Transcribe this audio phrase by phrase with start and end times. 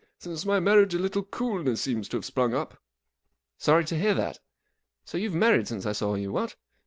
[0.17, 2.79] Since my marriage a little coolness seems to have sprung up.""
[3.59, 4.39] Sorry to hear that.
[5.05, 6.55] So you've married since I saw you, what